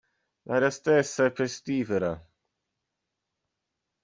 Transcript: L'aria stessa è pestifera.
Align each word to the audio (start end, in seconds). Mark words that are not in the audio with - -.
L'aria 0.47 0.71
stessa 0.71 1.25
è 1.25 1.31
pestifera. 1.31 2.11